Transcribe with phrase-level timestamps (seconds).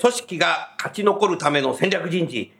[0.00, 2.52] 組織が勝ち残るための戦略人事、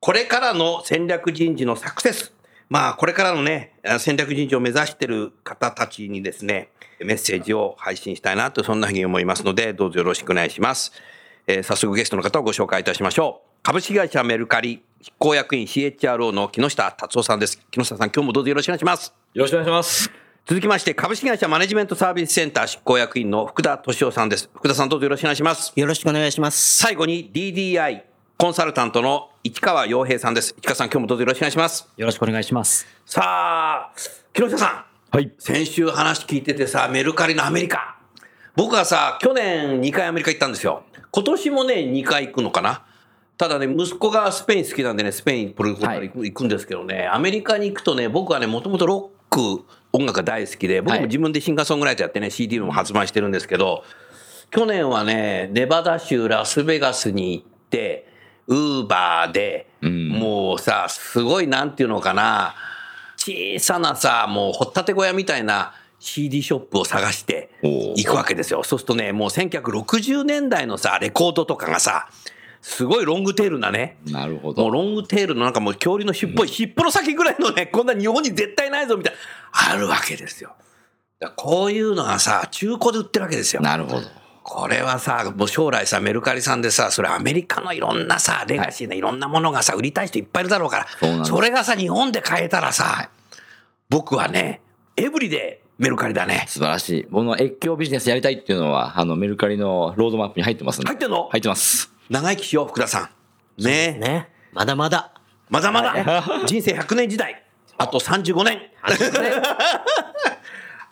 [0.00, 2.32] これからの戦略人事のサクセス、
[2.68, 10.92] まあ、これからのね、戦略人事を目指している方たちにですね、メッセージを配信したいなと、そんなふうに思いますので、どうぞよろしくお願いします。
[11.46, 13.50] えー早速ゲストの方をご紹介いたしましょう。
[13.62, 17.60] 株式会社メルカリ執行役員 CHRO の木下達夫さんです。
[17.70, 19.12] 木下さん、今日もどうぞよろしくお願いします。
[19.34, 20.19] よろしくお願いします。
[20.46, 24.50] 続きまして、株式会社マネジメントサービスセンター執行役員の福田敏夫さんです。
[24.52, 25.72] 福田さんどうぞよろしくお願いします。
[25.76, 26.78] よろしくお願いします。
[26.78, 28.02] 最後に DDI
[28.36, 30.54] コンサルタントの市川洋平さんです。
[30.58, 31.88] 市川さん、今日もどうぞよろしくお願いします。
[31.96, 32.86] よろしくお願いします。
[33.06, 33.92] さあ、
[34.32, 35.16] 木下さん。
[35.16, 35.30] はい。
[35.38, 37.98] 先週話聞いててさ、メルカリのアメリカ。
[38.56, 40.82] 僕はさ、去年2回アメリカ行ったんですよ。
[41.12, 42.82] 今年もね、2回行くのかな。
[43.36, 53.84] ただね、息子がスペイン好きなんでね、スペイン、ポルトガル行く,、んですけどね、アメリカに行くとね、僕はね、もともとロック、音楽が大好きで、僕も自分でシンガーソングライターやってね、CD も発売してるんですけど、
[54.50, 58.08] 去年はね、ネバダ州ラスベガスに行って、
[58.46, 62.54] ウーバーで、もうさ、すごいなんていうのかな、
[63.16, 68.62] 小さなさ、もう掘ったて小屋みたいな CD ショップを探して行くわけですよ。
[68.64, 72.08] そうするとね、もう1960年代のさ、レコードとかがさ、
[72.62, 74.70] すごいロングテールなね、なるほもうど。
[74.70, 80.54] ロングテールのなんかもう恐竜の尻尾、尻尾の先ぐらいのね、こんな日本に絶対ないぞみたいな、あるわけですよ。
[81.36, 83.62] こういうのがさ、中古で売ってるわけですよ。
[83.62, 84.06] なるほど。
[84.42, 93.10] これはさ、もう将来さ、メルカリさんでさ、それアメリカのいろんなさ、レガシーないろんなものがさ、売りたい人いっぱいいるだろうから、それがさ、日本で買えたらさ、
[93.90, 94.60] 僕はね、
[94.96, 96.44] エブリでメルカリだね。
[96.48, 97.04] 素晴らしい。
[97.04, 101.28] この越境ビジネスやりたいっていうのは、あの、メルカリのロードマップに入ってます入ってんの？
[101.30, 101.92] 入ってます。
[102.10, 103.08] 長生きしよう、福田さ
[103.58, 103.62] ん。
[103.62, 103.98] ねえ。
[103.98, 104.28] ね。
[104.52, 105.12] まだまだ。
[105.48, 105.94] まだまだ、
[106.44, 107.44] 人生100年時代。
[107.78, 108.60] あと35年。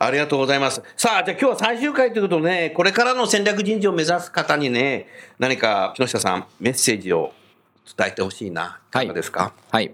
[0.00, 0.80] ありがとうございます。
[0.96, 5.08] さあ、じゃあ今日は最終回ということでね、これからの戦略人事を目指す方にね、
[5.40, 7.32] 何か木下さん、メッセージを
[7.96, 8.78] 伝えてほしいな。
[8.90, 9.92] いかがですか、はい。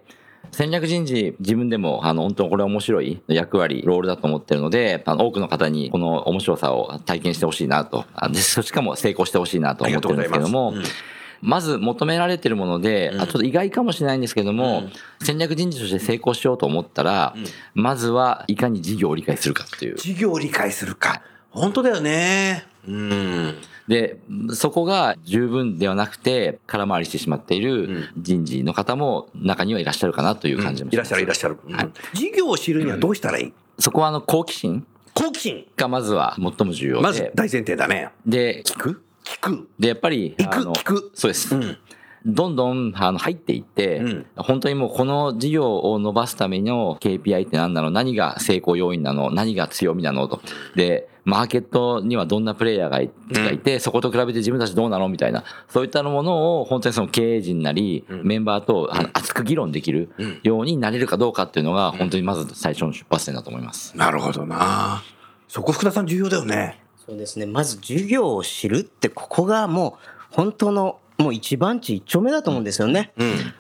[0.55, 8.05] 戦略人事、自分でも、あの、本当これ面白い役割、ロールだと思ってるので、あの、多くの方にこの面白さを体験してほしいなと、
[8.63, 10.75] しかも成功してほしいなと思ってるんですけども
[11.41, 14.85] まず求められてるもので、あちょっと意外かもしれないんですけども、
[15.21, 17.35] 戦略人事として成功しようと思ったら、
[17.75, 19.97] まずはいかに事業を理解するかっていう。
[19.97, 21.21] 事業を理解するか。
[21.55, 22.67] 本当だよね。
[22.87, 23.55] うん。
[23.89, 24.19] で、
[24.53, 30.97] そこが十分ではなくて、空回りしてしまっている人事の方も中にはいらっしゃるかなという感じもします。
[30.97, 31.59] いらっしゃるいらっしゃる。
[31.67, 35.67] うんはい事業を知るにはどうしたらいい、そこはあの好奇心好奇心？
[35.77, 38.11] がまずは最も重要で、まず大前提だね。
[38.27, 39.05] で、聞く？
[39.25, 39.69] 聞く。
[39.79, 40.59] で、やっぱり、行く？
[40.73, 41.11] 聞く？
[41.15, 41.55] そうです。
[41.55, 41.79] うん
[42.27, 50.41] どんどんあの入っていって、うん本当にもうこの事業を伸ばすための KPI って何なの何が成功要因なの何が強みなのと。
[50.75, 60.11] で、マーケットにはどんなプレイヤーがいがいて、そこと比べて自分たちどうなのみたいな、そういったものを本当にその経営陣なり、メンバーとあの熱く議論できる
[60.43, 63.97] ようになれるかどうかっていうのが、本当にまず最初の出発点だと思います。
[63.97, 65.03] なるほどな。
[65.49, 66.81] そこ福田さん重要だよね。
[67.07, 67.47] そうですね。
[67.47, 73.13] まず授業を知るって、ここがもう本当のもう一番地一丁目だと思うんですよね。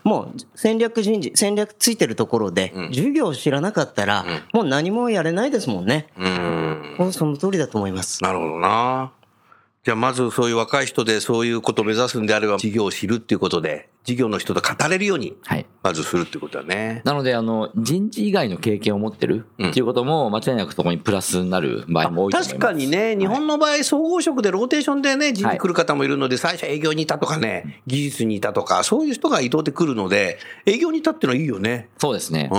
[0.02, 6.08] もう戦略人事、戦略ついてるところで、授業を知らなかったら、もう何もやれないですもんね。
[6.18, 7.12] うん。
[7.12, 8.22] その通りだと思います。
[8.22, 9.12] なるほどな。
[9.84, 15.66] じゃあまずそういう若い人でそういうことを目指すんであれば事業を知るっていうことで、事業の人と語れるように、はい。
[15.82, 17.02] まずするってことだね。
[17.04, 22.48] なので、あの、人事以外の経験を持ってるっていうことも、間違いなくそこにプラスになる場合も多いと思います。
[22.50, 31.90] 確かにね、日本の場合、総合職でローテーションでね、人事来る方もいるので、最初営業にいたとかね、技術にいたとか、そういう人が移動で来るので、営業にいたっていうのはいいよね。
[31.98, 32.54] そうですねう。
[32.54, 32.58] ん。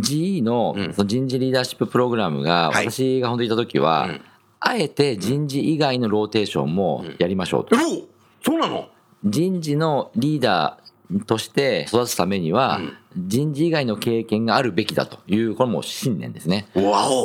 [0.00, 4.20] GE のうんその人事リーダーシッププログラムが、はい私が本当にいた時は、うん
[4.60, 7.76] あえて人事以外のローテーションもやりましょうと。
[8.44, 8.88] そうなの？
[9.24, 12.80] 人事のリーダーとして育つためには、
[13.16, 16.68] 人事以外の経験があるべきだという、これもう信念ですね。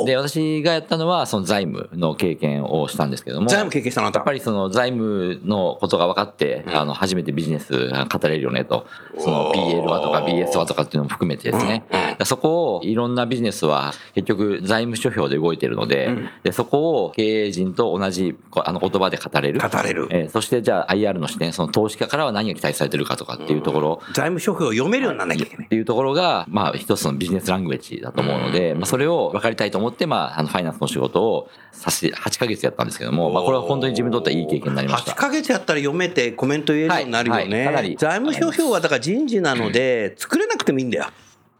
[0.04, 3.48] で、私がやったのは、その財務の経験をしたんですけども。
[3.48, 8.86] 財務経験したのやっぱりその財務のことが分かって、あの、初めてビジネスが語れるよねと。
[9.18, 11.84] その BL はとか BS はとかっていうのも含めてですね。
[12.24, 16.10] そこを、いろんなビジネスは結局財務諸表で動いてるので、
[16.42, 19.60] でそこを経営陣と同じこあの言葉で語れる。
[19.60, 24.00] 語れるえーそしてじゃあ IR の視点、その投資家からは何が期待されてるかとかっていうところ。
[24.14, 35.14] 財務諸表を読めるようにならなきゃいけないいうところが、まあ、一つのビジネスラングエッジだと思うので、まあ、それを分かりたいと思って、まあ、あの、ファイナンスの仕事をさせて、8ヶ月やったんですけども、まあ、これは本当に自分にとってはいい経験になりまし8た。
[35.14, 37.96] ヶ月やったら読めてコメント言えるようになるよはいはいかなねり。
[37.96, 41.06] 財務諸表はだから人事なので、作れなくてもいいんだよ。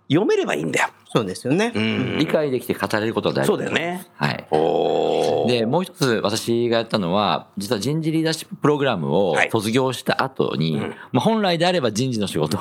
[0.09, 0.89] 読めればいいんだよ。
[1.13, 1.73] そうですよね。
[1.75, 2.19] うん。
[2.19, 4.07] 理解できて語れることは大事そうだよね。
[4.17, 4.47] はい。
[4.51, 4.96] おー
[5.47, 9.51] で、もう一つ私がやったのは、実は人事リーダーシッププログラムをはい。
[9.51, 10.79] 卒業した後に、
[11.13, 12.57] まあ本来であれば人事の仕事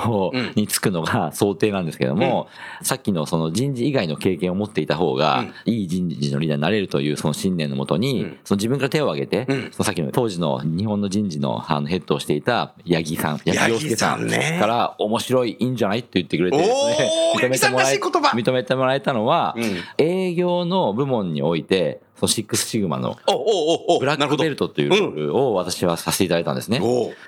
[0.55, 2.47] に就くのが 想定なんですけども、
[2.81, 8.37] さっきのその人事以外の経験を持っていた方が、いい人事のリーダーになれるというその信念のもとに、うん。
[8.43, 9.61] その自分から手を挙げて、うん。
[9.71, 14.27] そのさっきの当時の日本の人事のあのヘッドをしていた八木さん、八木洋介さん
[14.59, 15.99] から面白い、いいんじゃない？
[15.99, 16.73] って言ってくれてですね
[18.35, 19.63] 認めてもらえたのは、うん。
[19.97, 23.17] 営業の部門において、そのシックスシグマの
[23.99, 26.79] ブラックベルトというロールを私はさせていただいたんですね。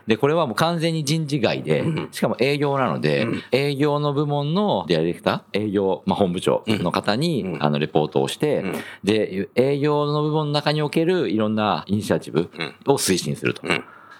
[0.07, 8.63] で、これはもう完全に人事外で、しかも営業なので、営業の部門のディレクター、営業、まあ、本部長の方に、あの、レポートをして、
[9.03, 12.49] で、営業の部門の中におけるいろんなイニシアチブ
[12.85, 13.63] を推進すると。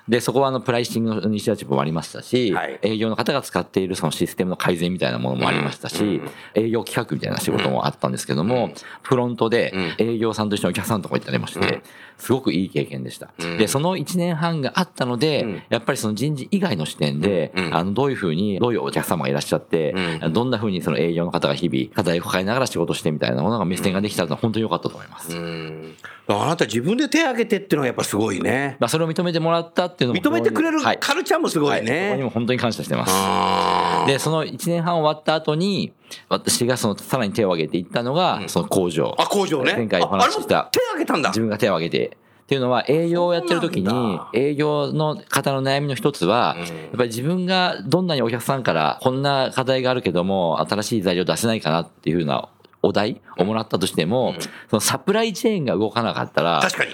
[0.08, 2.80] んで、そこはあの、プライシングのイニシアチブもありましたし、はい。
[2.82, 6.22] 営業の方が使っているそのシステムの改善みたいなものもありましたし、
[6.56, 8.72] 営業企画みたいな仕事もあったんですけども、
[9.02, 11.82] フロントで営業さんと一緒にお客さんのとこ行ってありまして、
[12.18, 13.30] すごくいい経験でした。
[13.38, 19.94] で、その1年半があったので、やっぱりその人事以外の視点で、あの、どういうふうに、どういうお客様がいらっしゃって、
[20.32, 25.36] どんなふうにその営業の方が日々課題を抱えながら仕事してみたいなものが目線ができたのは本当に良かったと思います。
[25.36, 25.96] うん。
[26.30, 28.76] あなた自分で手挙げてっていうのはやっぱすごいね。
[28.80, 32.24] まあ、それを認めてもらったっていうのも認めてくれるはいカルチャーもすごいはいそこにね。
[32.24, 34.08] も本当に感謝してます。
[34.08, 35.92] で、その1年半終わった後に、
[36.30, 39.16] 私がそのさらに手を挙げていったのが、その工場。
[39.18, 39.74] あ、工場ね。
[39.74, 41.40] 前回お話ししたも手挙げたんだ自。
[41.40, 42.18] 分が手を挙げて。
[42.44, 52.48] っていうのは営業をやってる時に営業の方の悩みの一つはやっぱり自分がどんなにお客さんからこんな課題があるけども新しい材料出せないかなっていうふうな
[52.82, 54.34] お題をもらったとしても
[54.70, 56.92] そのサプライチェーンが動かなかったら確かに。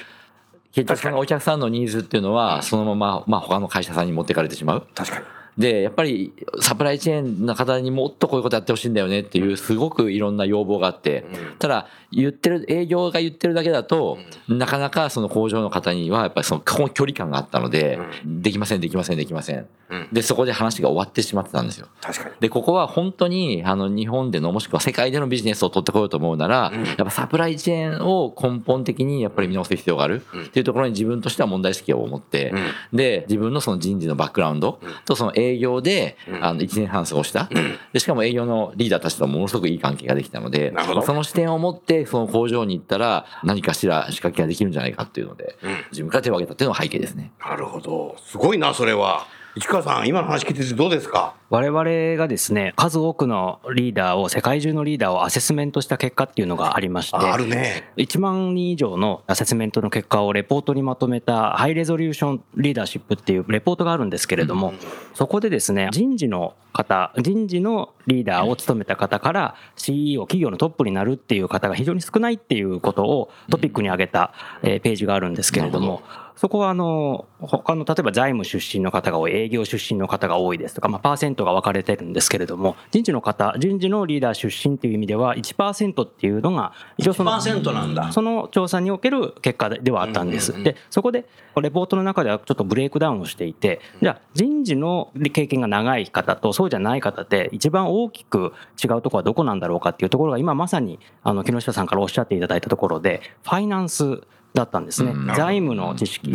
[0.74, 4.88] 結局そのお客さんのニーズっていうのはそのまままあ他の会社さんに持ってかれてしまう。
[4.94, 5.26] 確かに。
[5.58, 11.26] で、やっぱりサプライチェーンの方にもっとこういうことやってほしいんだよねっていうすごくいろんな要望があって、
[11.60, 14.18] ただ言ってる、営業が言ってるだけだと、
[14.48, 19.68] なかなかその工場の方にはやっぱりその距離感があったので、できません、できません、できません。
[20.12, 21.88] で、そこで話が終わってしまってたんですよ。
[22.02, 22.36] 確かに。
[22.40, 30.24] で、ここは本当に、あの、日本での、もしくは世界でのビジネスを取ってこようと思うなら、やっぱサプライチェーンを根本的にやっぱり見直す必要がある。
[30.46, 32.54] っていうところに自分としては問題意識を持って、
[32.92, 37.50] で、自分のその人事のバックグラウンドとその営業で、あの、1年半過ごした。
[37.92, 40.74] で、しかも営業のリーダーたちとものすごくいい関係ができたので
[41.06, 45.58] その視点を持って、その工場に行ったら、何かしら仕掛けができるんじゃないかっていうので、
[45.92, 47.32] 自分から手を挙げたっていうのが背景ですね。
[47.40, 48.16] なるほど。
[48.26, 49.26] すごいな、それは。
[49.56, 51.36] 市川さん、今の話聞いててどうですか？
[51.52, 51.84] 我々
[52.18, 57.92] がですね数多くのリーダーを世界中のリーダーをアセスメントした結果っていうのがありましてああるね。
[57.98, 64.74] 1万人以上のアセスメントの結果をレポートにまとめたハイレゾリューションリーダーシップっていうレポートがあるんですけれども
[65.14, 74.34] そこでですね人事の方人事のリーダーを務めた方から CEO 企業のトップになるっていう方が非常に少ないっていうことをトピックに挙げた
[74.64, 76.02] えーページがあるんですけれども
[76.36, 88.12] そこはあの他の例えば財務出身の方が多い営業出身の方が多いですとか、まあ、パーセントが分かれてるんですけれども人事の方人事のリーダー出身という意味では1%っていうのが一応その1%なんだ。
[88.12, 90.64] その調査における結果ではあったんです。
[90.64, 91.26] で、そこで、
[91.62, 104.22] レポートの中ではちょっとブレイクダウンをしていて、じゃあ人事の経験が長い方とそうじゃない方で一番大きく違うところはどこなんだろうかっていうところが今まさに、あの、木下さんからおっしゃっていただいたところで、ファイナンス
[104.54, 105.12] だったんですね。
[105.12, 105.28] うん。
[105.28, 106.32] 財務の知識。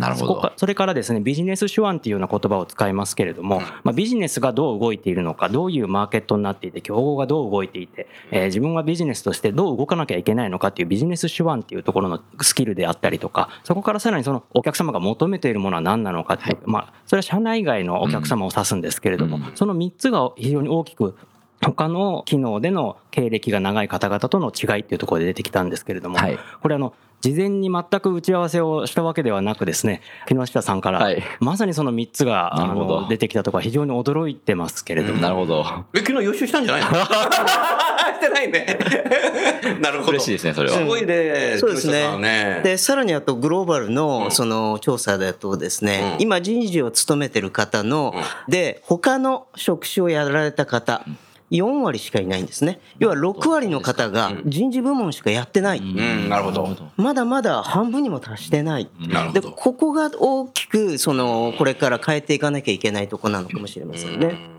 [0.57, 21.15] それからですね、ビジネス手腕っていうような言葉を使いますけれども、まあ、ビジネスがどう動いているのか、どういうマーケットになっていて、競合がどう動いていて、えー自分はビジネスとしてどう動かなきゃいけないのかっていうビジネス手腕っていうところのスキルであったりとか、そこからさらにそのお客様が求めているものは何なのかっていう、まあ、それは社内外のお客様を指すんですけれども、その3つが非常に大きく
[21.61, 26.39] 他の機能での経歴が長い方々との違いっていうところで出てきたんですけれども、はい。
[26.61, 31.21] これあの、事前に全く打ち合わせをしたわけではなくですね、木下さんから、はい。
[31.41, 35.65] まさにその3つがあの出てきたところは非常に驚いてますけれども、なるほど。
[35.93, 36.87] え昨日予習したんじゃないの？
[38.19, 38.77] してないね。
[39.81, 40.11] なるほど。
[40.11, 40.77] 嬉しいですねそれは。
[40.77, 42.61] すごいねそうです木下さんね。
[42.63, 46.21] で、さらにあとグローバルのその調査だとですね、うん。
[46.21, 48.13] 今人事を務めてる方の、
[48.47, 51.03] で、他の職種をやられた方、
[51.51, 52.79] 4割しかいないんですね。
[52.99, 55.79] 要は6割の方が人事部門しかやってない。
[55.79, 58.89] うんなるほどまだまだ半分にも達してない。
[58.99, 64.58] で、なるほどここが大きく、その、これから変えていかなきゃいけないとこなのかもしれませんね。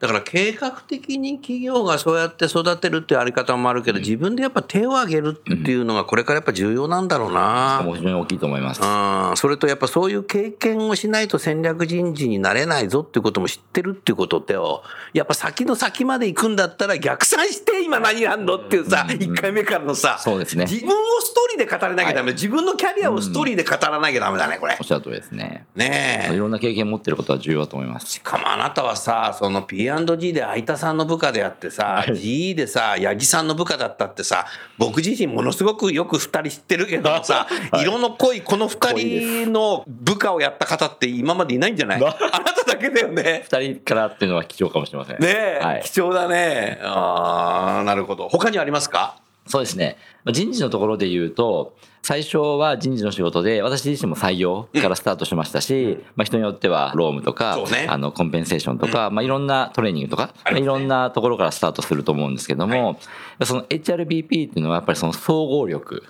[0.00, 7.82] だから計画的に企業がそうやって育てるっていうあり方もあるけど、自分でやっぱ手を挙げるっていうのがこれからやっぱ重要なんだろうな。
[7.84, 8.80] もう非常に大きいと思います。
[8.82, 24.86] うん、それとやっぱそういう経験をしないと戦略人事になれないぞっていうことも知ってるっていうことってよ、やっぱ先の先まで行くんだったら逆算して今何やんのっていうさ、1回目からのさ、そうですね自分をストーリーで語れなきゃダメ、自分のキャリアをストーリーで語らなきゃダメだね、これおっ。
[24.86, 25.66] しゃる通りですね。
[25.76, 26.38] ねえい。
[26.38, 28.06] ろんな経験持ってることは重要だと思います。
[28.06, 29.62] しかもあなたはさ、その
[29.98, 34.46] P&G で相田さんの部下であってさ、GE でさ、八木さんの部下だったってさ、
[34.78, 37.46] 僕自身ものすごくよく二人知ってるけどもさ、
[37.80, 42.00] 色の濃いこの二人の部下をやった方って今までいないんじゃない？
[42.04, 42.06] あ
[42.40, 43.42] なただけだよね。
[43.44, 45.18] 二人からっていうのは貴重かもしれません。
[45.20, 45.82] ねえ、はい。
[45.82, 46.78] 貴重だね。
[46.82, 48.28] ああ、なるほど。
[48.28, 49.16] 他にありますか？
[49.46, 49.96] そうですね。
[50.30, 57.86] 人事のところで言うと、最初は人事の仕事で、私自身も採用からスタートしましたし、まあ人によってはロームとか、ね。
[57.88, 62.98] あの、コンペンセーションとか、まあいろんなトレーニングとか、まあいろんなところからスタートすると思うんですけども、
[63.44, 66.04] その HRBP っていうのはやっぱりその総合力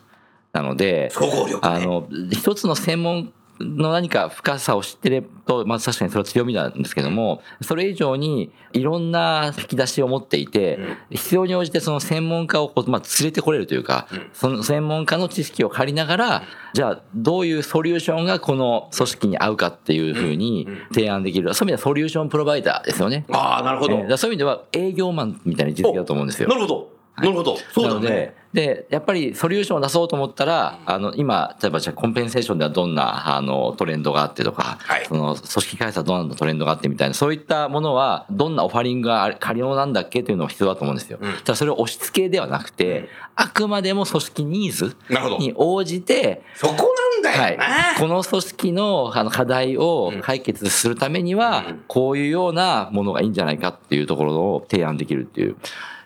[0.52, 1.58] なので、総合力ね。
[1.62, 10.78] あの、一つの専門の何か深さを知ってると、まあ確かにそれは強みなんですけども、それ以上にいろんな引き出しを持っていて、
[11.10, 21.52] 必要に応じてその専門家をこう、まあ、連れてこれるというか、その専門家の知識を借りながら、じゃあどういうソリューションがこの組織に合うかっていうふうに提案できる。
[21.54, 23.26] そういう意味ではソリューションプロバイダーですよね。
[23.30, 24.16] ああ、なるほど。
[24.16, 26.54] そういう意味では営業マンみたいな実績だと思うんですよな。
[26.54, 26.99] るほど。
[27.20, 27.56] なるほど。
[27.72, 28.08] そうだね。
[28.08, 35.04] で。、で、やっぱりソリューションを出そうと思ったら、あの、今、例えばじゃあコンペンセーションではどんな、あの、トレンドがあってとか、はい。
[35.06, 41.18] その、組織開発はどんなトレンドがあってみたいな、そういったものは、どんなオファリングが可能なんだっけというのが必要だと思うんですよ。
[41.44, 44.96] ただそれを押し付けではなくて、あくまでも組織ニーズ
[45.38, 47.58] に応じて、そこなんだはい。
[47.98, 55.56] この組織のあの課題を解決するためには、こういうようなものがいいんじゃないかっていうところを提案できるっていう。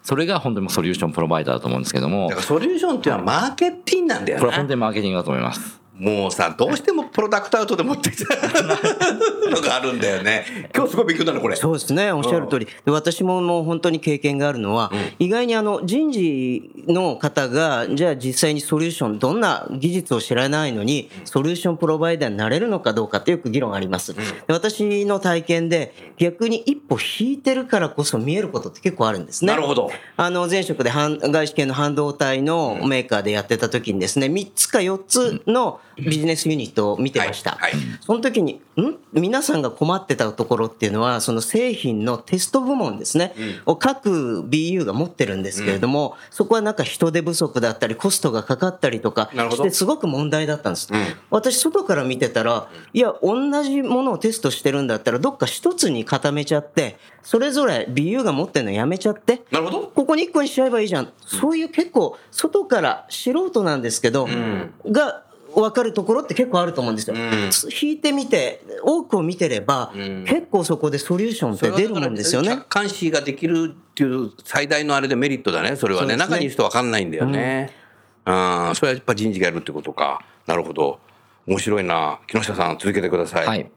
[0.05, 4.41] それが本当にソリューションプロバイダーだと思うんですけどもだか、らソリューションっていうのはマーケティングなんだよな。
[4.41, 5.81] これは本当にマーケティングだと思います。
[5.97, 10.69] もうさ、どうしてもプロダクトアウトで持ってきたのがあるんだよね。
[10.75, 11.55] 今日すごい勉強だね、これ。
[11.55, 12.67] そうですね、おっしゃる通り。
[12.67, 24.15] で私ももう本当に経験があるのは、意外にあの人事の方が、じゃあ実際にソリューション、どんな技術を知らないのに、ソリューションプロバイダーになれるのかどうかってよく議論あります。
[24.15, 29.53] で私の体験で、逆に一歩引いてるからこそ見えることって結構あるんですね。
[29.53, 29.91] なるほど。
[30.17, 37.53] あの、前職で半外資系の半導体のメーカーでやってた時にですね、3つか4つのビジネスユニットを見てました。
[37.53, 38.97] はいはいその時に、ん？
[39.13, 43.35] 皆さんが困ってたところっていうのは、その製品のテスト部門ですね、
[43.67, 50.89] を各 BU が持ってるんですけれども、そこはなんか人手不足だったり、コストがかかったりとかして、すごく問題だったんです。
[51.31, 59.93] 私、外から見てたら、いや、同じものをテストしてるんだったら、どっか一つに固めちゃって、それぞれ BU が持ってるのやめちゃって、なるほど。
[59.95, 61.13] ここに一個にしちゃえばいいじゃん。
[61.21, 64.29] そういう結構、外から素人なんですけど、
[64.87, 65.23] が、
[65.63, 67.17] 分かるところって結構あると思うんですよ。
[67.17, 72.69] 引いてみて、多くを見てれば、結構そこでソリューションって出るもんですよね客。
[72.69, 76.09] 観視ができるっていう最大のあれでメリットだね、それはね。
[76.09, 77.73] ね中にいる人わかんないんだよね。
[78.27, 80.25] うん、それはやっぱ人事がやるってことか。
[80.47, 80.99] なるほど。
[81.47, 82.21] 面白いな。
[82.27, 83.47] 木下さん、続けてください。
[83.47, 83.71] はい。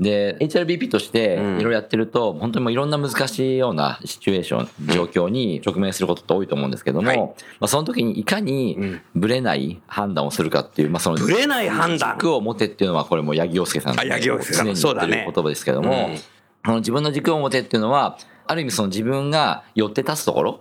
[0.00, 7.18] で、HRBP としていろいろやってると、本当にもういろんな難しいようなシチュエーション、状況に直面することって多いと思うんですけども、はい。
[7.18, 12.16] まあその時にいかにブレない判断をするかっていう、まあその、ぶれない判断。
[12.16, 16.16] 軸を持てっていうのは、これも八木陽介さんあ八木陽介さん常に言ってる言葉ですけども、うん。
[16.16, 18.16] この自分の軸を持てっていうのは、
[18.46, 20.60] ある意味その自分が寄って立つところ、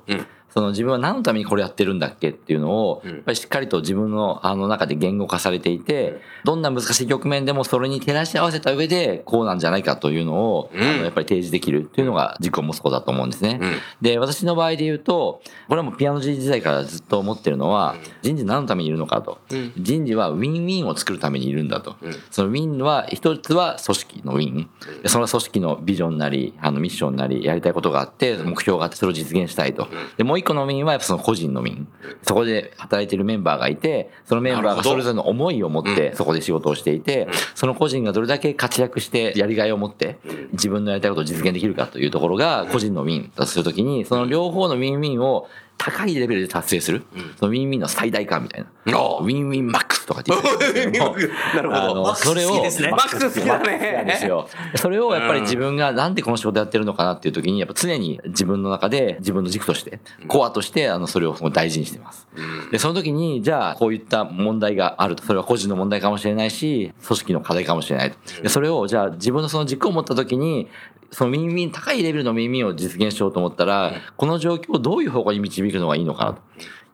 [0.50, 13.60] その自分は何のためにこれやってるんだっけっていうのを、うんやっぱりしっかりと自分のあの中で言語化されていて、どんな難しい局面でもそれに照らし合わせた上で、こうなんじゃないかというのを、うんあのやっぱり提示できるっていうのが自己息子だと思うんですね。
[13.62, 19.40] うんで、私の場合で言うと、これはもうピアノ時代からずっと思ってるのは、人事何のためにいるのかと。
[19.52, 21.96] うん人事はウィンウィンを作るためにいるんだと。
[22.02, 24.70] うんそのウィンは、一つは組織のウィン。
[25.04, 29.88] でその組織のビジョンなり、あのミッションなり、やりたいことがあって、目標があって、それを実現したいと。
[30.18, 31.88] で、もう一個の win は、やっぱその個人の win。
[32.24, 40.18] そこで働いているメンバーがいて、そのメンバーがそれぞれの思いを持って、そこで仕事をしていて、その個人がどれだけ活躍して、やりがいを持って、
[40.54, 45.48] 自分のやりたいことを実現できるかというところが、個人の win だとするときに、その両方の win-win を
[45.80, 47.04] 高いレベルで達成する？
[47.40, 49.02] その win-win の最大化みたいな。
[49.02, 54.50] お win-win max とかって言ってるんですけどもなるほどあのマックスそれを好きですねマックス好きだねマックスなんですよ。
[54.76, 62.28] それをやっぱり自分がなんでこの仕事やってるのかなっていう時に、やっぱ常に自分の中で自分の軸として、コアとして、あの、それを大事にしてます。
[62.72, 65.24] で、その時に、じゃあ、こういった問題があると。
[65.24, 68.18] それは個人の問題かもしれないし、組織の課題かもしれないと。
[68.42, 70.68] で、それを、じゃあ、自分のその軸を持った時に、
[71.12, 76.42] そのウィンウィン、高いレベルのウィンウィンを実現しようと思ったら、この状況をどういう方向に導くのがいいのかなと。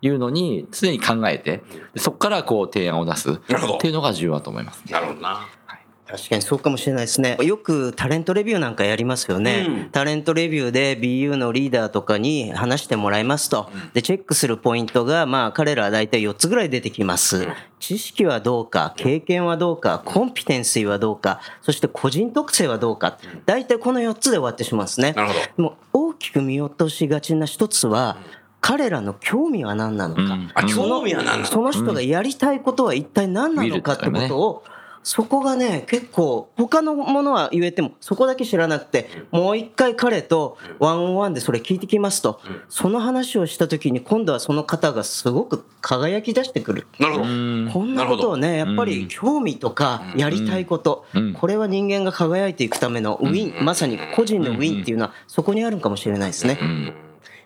[0.02, 3.36] いうのに常に考えて、でそこからこう提案を出すっ
[3.80, 4.84] ていうのが重要だと思います。
[4.90, 5.48] なるほどな。
[6.08, 7.36] 確かにそうかもしれないですね。
[7.42, 9.66] よくタレントレビューなんかやりますよね。
[9.68, 13.70] うんタレントレビューで BU のリーダーとかに話してもらいますと。
[13.94, 17.48] で、チェックするポイントが、まあ彼らは大体4つぐらい出てきます。
[17.80, 23.18] 知識はどうか、経験はどうか、コンピテンシーはどうか、そして個人特性はどうか。
[23.46, 25.14] 大体この4つで終わってしまうんですね。
[25.14, 28.18] なるほどでも大きく見落としがちな一つは、
[28.62, 30.22] 彼らの興味は何なのか。
[30.22, 34.64] うん興味は何なのその人がやりたいことは一体何なのかってことを、
[35.06, 46.88] そこがね、結構、他のものは言えても、そこだけ知らなくて、もう一回彼とワンオンワンでそれ聞いてきますと、その話をした時に今度はその方がすごく輝き出してくる。
[46.98, 47.26] なるほど。
[47.26, 47.70] うん。
[47.72, 56.58] こんなことをね、やっぱり興味とかやりたいことうん、これは人間が輝いていくためのウィン、まさに個人のウィンっていうのはそこにあるんかもしれないですね。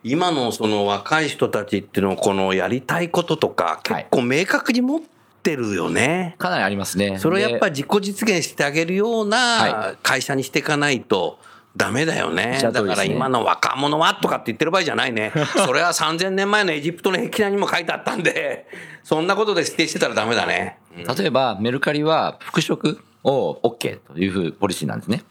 [0.01, 5.01] 今のその若い人たちっていうのはこのやりたいこととか結構明確に持っ
[5.41, 6.35] てるよね。
[6.37, 7.17] かなりありますね。
[7.19, 11.39] それをやっぱ自己実現してあげるようなは会社にしていかないと
[11.75, 12.51] ダメだよね。
[12.53, 15.31] おっしゃる通だから今の若者はとかって言ってる場合じゃないね。
[15.65, 18.67] それは3000年前のエジプトの壁画にも書いてあったんで、
[19.03, 20.79] そんなことで指定してたらダメだね。
[20.95, 25.23] 例えばメルカリは復職を OK というふうポリシーなんですね。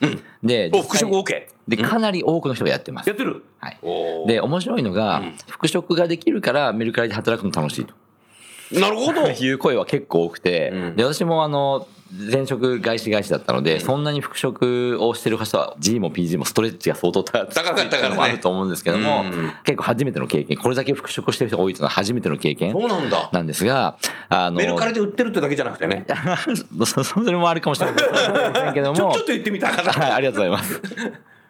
[0.42, 1.47] で、お、復職 OK。
[1.66, 3.16] で、かなり多くの人がやってますやっ。
[3.16, 3.79] てるはい。
[4.27, 7.94] で、面白いのが、復職ができるからメルカリで働くの楽しいと。
[8.72, 9.28] なるほど。
[9.31, 23.28] いう声は結構多くて、うんで私もあの前職外資外資だったので、そんなに復職をしてる人は G も PG もストレッチが相当高高かったかのもあると思うんですけども、うん結構初めての経験これだけ復職してる人が多いというのは初めての経験そうなんだ。
[23.31, 23.98] なんですが
[24.31, 26.07] あのメルカリで売ってるってだけじゃなくてね。
[26.87, 27.98] そ それもあるかもしれま
[28.54, 30.14] せんけどもちょ、ちょっと言ってみたかはい、ら。
[30.14, 30.81] ありがとうございます。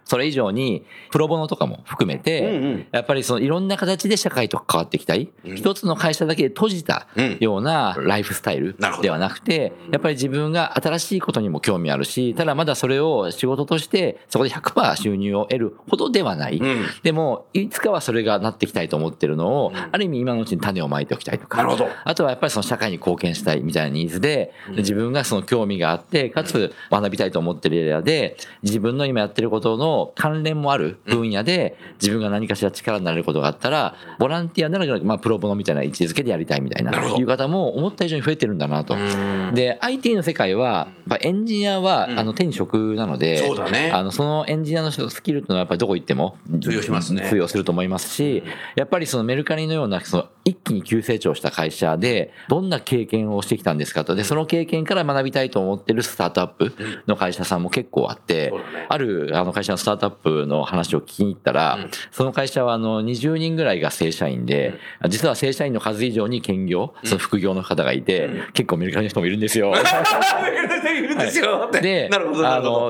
[0.08, 2.86] それ以上に、プロボノとかも含めて、うんうん。
[2.90, 16.56] やっぱりそのいろんな形で社会と関わっていきたい、一つの会社だけで閉じたうんようなライフスタイルではなくて、やっぱり自分が新しいことにも興味あるし、ただまだそれを仕事として、そこで100%収入を得るほどではない。
[16.56, 16.86] うん。
[17.02, 21.60] でも、いつかはそれがなっていきたいと思ってるのを、ある意味今のうちに種をまいておきたいとか。
[22.04, 38.96] あとはやっぱりその社会に貢献したいみたいなニーズで、自分がその興味があって、かつ学びたいと思ってるエリアで、自分の今やってることの関連もある分野で、自分が何かしら力になれることがあったら、ボランティアなら、まあ、プロボノみたいな位置づけでやりたいみたいな、いう方も思った以上に増えてるんだなと。
[39.54, 43.90] で、IT の世界は、やっぱエンジニアは、あの、手に職なので、そうだね。
[43.92, 47.26] あの、そのエンジニアのスキルっていうのはやっぱりどこ行っても通用しますね。
[47.28, 48.42] 通用すると思いますし、
[48.76, 54.14] やっぱりそのメルカリのような、その一気に急成長した会社で、どんな経験をしてきたんですかと。
[54.14, 56.72] で、その経験から学びたいと思ってるスタートアップ
[57.06, 58.52] の会社さんも結構あって
[58.88, 61.78] あるあの会社のスタートアップの話を聞きに行ったら、
[62.10, 64.74] その会社はあの20人ぐらいが正社員で、
[65.08, 69.72] 実は正社員の数以上に兼業、その副業の方がいて、結構メルカリの人もいるんですよ。
[70.98, 71.18] いるん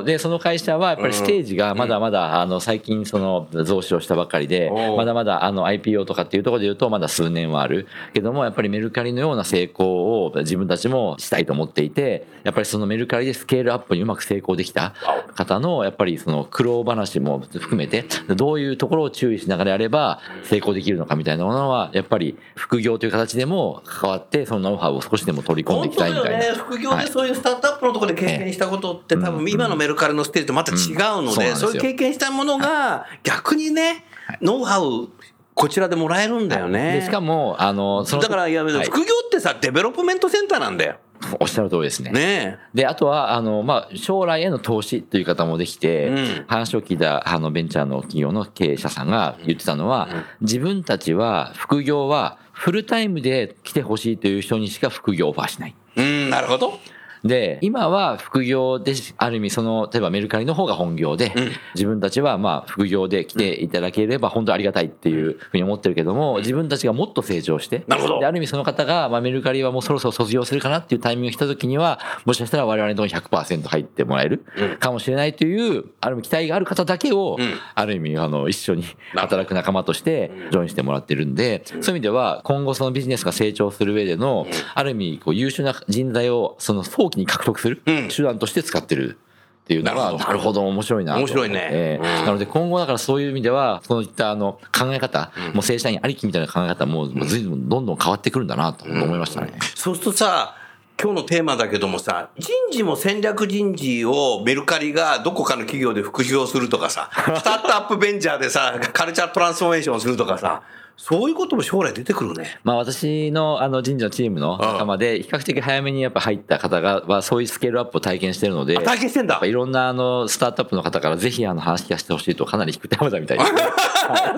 [0.04, 7.86] でその会社はやっぱりステージがまだまだ、あの、最近その増資をしたばっかりでまだまだあの IPO とかっていうところで言うとまだ数年はある。
[8.14, 14.94] けども、やっぱりメルカリのような成功を自分たちもしたいと思っていて、やっぱりそのメルカリでスケールアップにうまく成功できた
[15.34, 26.38] 方の、やっぱりその苦労話も含めて、どういうところを注意しながらやれば成功できるのかみたいなものは、やっぱり副業という形でも関わって、そのノウハウを少しでも取り込んでい本きたいみたいな。
[26.38, 26.58] 当だよね。
[26.58, 30.76] 副業でそういうスタートアップのところで経験したことって多分今のメルカリのステージとまた違う
[31.22, 34.04] ので、うんそういう経験したものが逆にね、
[34.40, 35.08] ノウハウ、
[35.54, 37.00] こちらでもらえるんだよね。
[37.00, 40.96] でしかも、あの、だから、いや、はい副業ってさ、デベロップメントセンターなんだよ。
[41.40, 42.10] おっしゃる通りですね。
[42.10, 50.08] ねで、あとは、あの、まあ、将来への投資という方もできて、うん話を聞いた、あの、ベンチャーの企業の経営者さんが言ってたのは、
[50.40, 55.74] 自分たちは、副業は、フルタイムで来てほしいという人にしか副業をオファーしない。
[55.96, 56.24] え。
[56.24, 56.78] うん、なるほど。
[57.24, 61.50] で、今は副業で、ある意味その、例えばメルカリの方が本業で、うん。
[61.74, 68.20] 自分たちはまあ副業で来ていただければ本当ありがたいっていうふうに思ってるけども、自分たちがもっと成長して、なるほど。
[68.20, 74.44] で、ある意味その方が、まあメルカリはもうそろそろ卒業するかなっていうタイミングが来た時には、もしかしたら我々のところに100%入ってもらえる
[74.78, 77.54] かもしれないという、ある意味期待がある方だけを、うん。
[77.74, 88.08] ある意味あの一緒に働く仲間としてジョインしてもらってるんで、そういう意味では今後そのビジネスが成長する上での、ある意味こう優秀な人材をその早期に獲得するうん。
[88.08, 89.18] 手段として使ってる。
[89.64, 90.66] っていうのは、なるほど。
[90.66, 91.18] 面白いなと。
[91.18, 91.68] 面白いね。
[91.70, 92.20] ええ。
[92.20, 92.24] うん。
[92.24, 99.52] なので今後だからそういう意味では、そういったあの考え方、もう正社員ありきみたいな考え方も、もう随分どんどん変わってくるんだなと思いましたね。
[99.74, 100.56] そうするとさ、
[101.00, 110.62] 今日のテーマだけどもさ、人事も戦略人事をメルカリがどこかの企業で副業するとかさ、スタートアップベンチャーでさ、カルチャートランスフォーメーションするとかさ、
[111.00, 112.58] そういうことも将来出てくるね。
[112.64, 123.50] まあ私のあの人事のチームの仲間で、比較的早めにやっぱ入った方が、はそういうスケールアップを体験してるので、あ体験してんだいろんなあのスタートアップの方からぜひあの話聞かせてほしいとかなり引く手間だみたいです。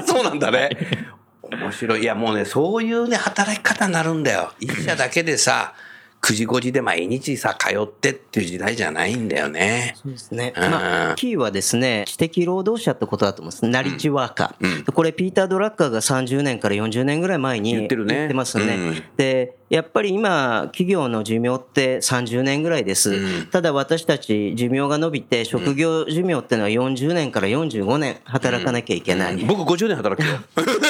[0.13, 0.69] そうなんだね。
[1.51, 2.03] 面白い。
[2.03, 4.53] いや、もうね、そういうね、働き方になるんだよ。
[4.61, 5.73] 一社だけでさ、
[6.23, 9.95] 9時5時で毎日さ、通ってっていう時代じゃないんだよね。
[10.03, 10.53] そうですね。
[10.57, 13.67] うんまあ、キーはですね、知的労働者ってことだと思うんです。
[13.67, 14.79] ナリッジワーカー。
[14.79, 18.65] うんこれ、ピーター・ドラッカーが30年から40年ぐらい前に言ってるねますね。
[18.65, 23.11] うんで、やっぱり今、企業の寿命って30年ぐらいです。
[23.11, 29.37] うんただ私たち寿命が伸びて、職業寿命っていうのは40年から45年働かなきゃいけない。
[29.45, 30.41] 僕50年働くよ。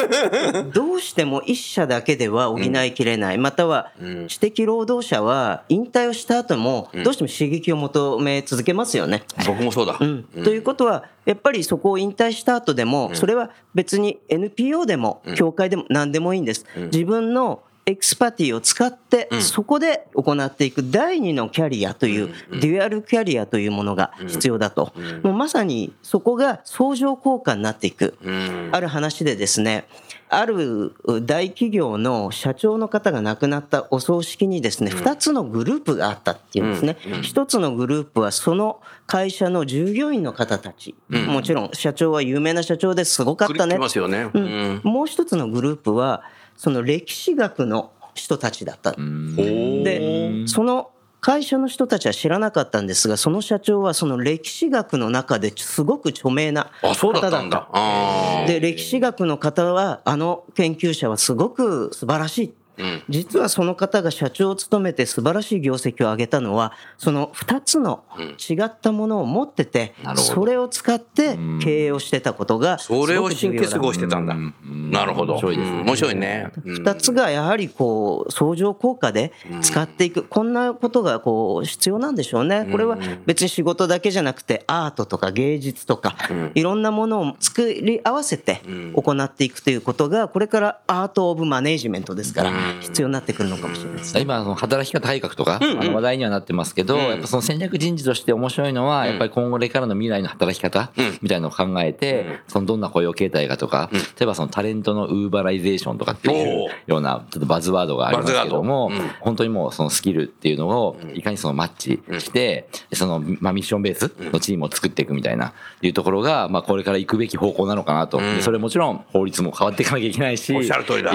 [0.73, 9.25] どうしても一社だけでは補いきれない、またはうん知的労働者は引退をした後もどうしても刺激を求め続けますよね。
[9.47, 9.99] 僕もそうだ。
[10.01, 16.65] うんということは、やっぱりそこを引退した後でも、それは別に NPO でも、協会でも何でもいいんです。
[16.91, 24.93] 自分の expertise を使って、そこで行っていく第二のキャリアという、 dual career というものが必要だと。
[25.23, 28.17] もうまさにそこが相乗効果になっていく。
[28.23, 28.71] うん。
[28.73, 29.87] ある話でですね、
[30.33, 36.97] ある大企業の社長の方が亡くなったお葬式にですね、二つのグループがあったっていうんですね。
[37.23, 40.95] 一つのグループはその会社の従業員の方たち。
[41.09, 43.77] もちろん社長は有名な社長ですごかったね。
[43.77, 46.23] もう一つのグループは、
[46.61, 48.93] その歴史学の人たちだった。
[48.93, 50.91] で、その
[51.23, 62.47] 会社の人たちは知らなかったんですが、その社長はその歴史学の中ですごく著名な方だったったで、歴史学の方は、あの研究者はすごく素晴らしい。
[62.49, 62.60] うん
[63.09, 74.35] 実はその方が社長を務めて素晴らしい業績を上げたのは、その二つの違ったものを持っててそれを使って経営をしてたことが、それを神経過ごしてたんだ。
[74.65, 75.35] なるほど。
[75.35, 75.63] 面白いね。
[75.63, 75.81] うん。
[75.87, 76.53] 面白いね。
[76.65, 76.75] うん。
[76.75, 82.69] 二つがやはりこう相乗効果で使っていく、こんなことがこう必要なんでしょうね。
[82.71, 86.17] これは別に仕事だけじゃなくてアートとか芸術とか、
[86.55, 88.63] いろんなものを作り合わせて
[88.95, 94.23] 行っていくということが、これから art of management ですから、必要になってくるのかもしれないですね。
[94.23, 115.53] 今、その働き方改革とか、あの話題にはなってますけど、やっぱその戦略人事として面白いのは、やっぱり今後これからの未来の働き方みたいなのを考えて、そのどんな雇用形態がとか、例えばそのタレントの Uberization とかっていうようなちょっとバズワードがありますけども本当にもうそのスキルっていうのをいかにそのマッチして、そのまあミッションベースのチームを作っていくみたいな
[115.83, 118.19] いうところが、まあこれから行くべき方向なのかなと。
[118.19, 120.55] でそれもちろん法律も変わっていかなきゃいけないし、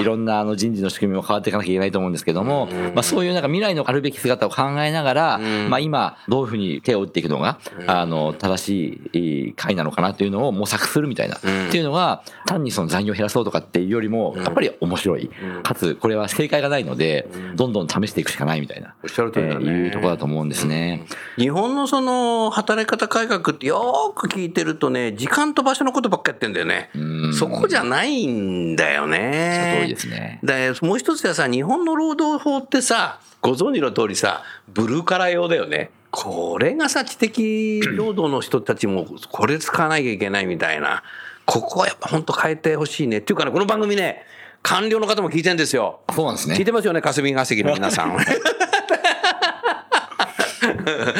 [0.00, 15.30] いろんなあの人事の仕組みも変わっていかなきゃいけないと思うんですけども、まあそういうなんか未来のあるべき姿を考えながら、まあ今どういうふうに手を打っていくのが、あの、正しい会なのかなというのを模索するみたいな、っていうのが、単にその残業を減らそうとかっていうよりも、やっぱり面白い。
[15.62, 21.04] かつ、これは正解がないので、どんどん試していくしかないみたいな、おっしゃる通りだねえーいうところだと思うんですね。
[21.36, 26.90] 日本のその働き方改革ってよーく聞いてるとね、時間と場所のことばっかやってんだよね。
[27.32, 29.80] そこじゃないんだよその通ね。
[29.86, 30.40] りですね。
[30.42, 35.90] で、もう一つはさ、日本の労働法ってさ、ご存知の通りさ、ブルーカラー用だよね。
[36.10, 41.02] これがさ、知的労働の人たちも、これ使わなきゃいけないみたいな。
[41.44, 43.18] ここはやっぱ本当変えてほしいね。
[43.18, 44.24] っていうかね、この番組ね、
[44.62, 46.00] 官僚の方も聞いてんですよ。
[46.14, 46.64] そうなんですね聞い。
[46.64, 48.16] てますよね、霞が関の皆さん。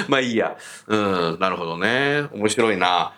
[0.08, 0.56] まあいいや。
[0.88, 2.24] うん、なるほどね。
[2.32, 3.12] 面白いな。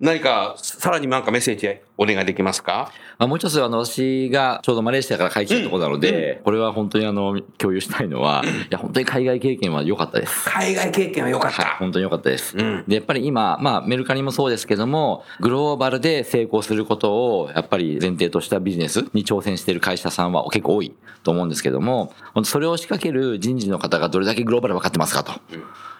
[0.00, 2.92] 何か、さらになんかメッセージお願いできますか？
[3.18, 10.48] まあ、もう一つ、あの、私がちょうどマレーシアから帰ってきたところなので、これは本当にあの、共有したいのは、いや、本当に海外経験は良かったです。
[10.48, 11.76] 海外経験は良かっはい、た。
[11.78, 12.56] 本当に良かったです。
[12.56, 25.32] うんで、やっぱり今、まあ、メルカリもそうですけども、グローバルで成功することを、やっぱり前提としたビジネスに挑戦している会社さんは結構多いと思うんですけども、本当それを仕掛ける人事の方がどれだけグローバル分かってますかと。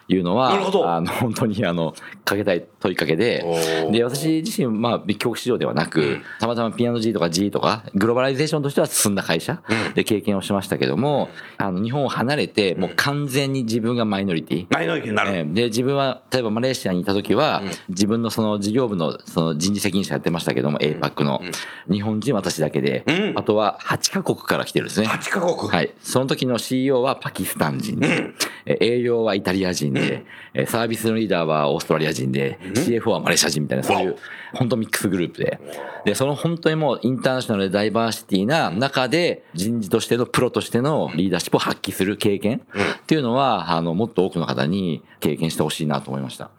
[0.08, 0.52] いうのは、
[0.96, 1.94] あの、 本当にあの、
[2.24, 3.44] かけたい問いかけで。
[3.92, 9.60] で、私自身、まあ、別局市場ではなく、たまたま P&G とか G とか、グローバライゼーションとしては進んだ会社
[9.94, 14.66] で経験をしましたけども、あの、日本を離れて、もう完全に自分がマイノリティ。
[14.70, 15.30] マイノリティになる。
[15.34, 21.42] えーで自分は例えばマレーシアにいた時は、自分のその事業部のその人事責任者やってましたけども、APAC の、
[21.90, 23.32] 日本人私だけで、うん。
[23.36, 25.06] あとは8カ国から来てるんですね。
[25.06, 25.68] 8カ国。
[25.70, 25.90] はい。
[26.00, 27.98] その時の CEO はパキスタン人。
[28.00, 28.30] で、
[28.66, 34.16] えー営業はイタリア人で、えーサービスのリーダーはオーストラリア人で、CFO はマレーシア人みたいな、そういう、
[34.54, 35.60] 本当ミックスグループで。
[36.04, 46.50] で、その本当にもうインターナショナルでダイバーシティな中で、人事としてのプロとしてのリーダーシップを発揮する経験っていうのは、あの、もっと多くの方に経験してほしいなと思いました。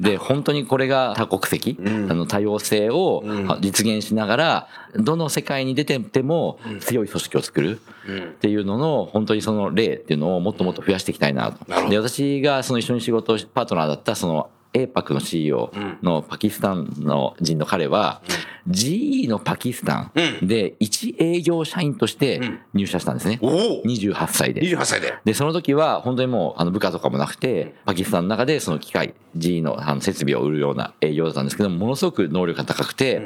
[0.00, 3.22] で、本当にこれが多国籍、あの多様性を
[3.60, 11.90] 実現しながら、どの世界に出てても強い組織を作るっていうのの、本当にその例っていうのをもっともっと増やしていきたいなと。
[11.90, 18.22] で、私がその一緒に仕事パートナーだったその APAC の CEO のパキスタンの人の彼は、
[18.68, 20.10] GE のパキスタ
[20.42, 22.40] ンで一営業社員として
[22.74, 23.38] 入社したんですね。
[23.42, 23.82] おお。
[23.84, 24.60] 28歳で。
[24.62, 25.14] 28歳で。
[25.24, 33.22] で、その時は本当にもうあの部下とかもなくて、パキスタンの中でその機械、G のあの設備を売るような営業だったんですけども、ものすごく能力が高くて、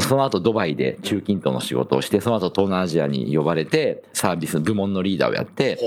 [0.00, 5.78] その後ドバイで中近東の仕事をして、その後東南アジアに呼ばれて、サービス部門のリーダーをやって、